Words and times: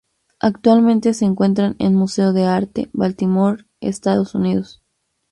Actualmente, 0.39 1.13
se 1.13 1.25
encuentra 1.25 1.75
en 1.77 1.93
Museo 1.93 2.33
de 2.33 2.45
Arte, 2.45 2.89
Baltimore, 2.91 3.65
Estados 3.81 4.33
Unidos. 4.33 4.81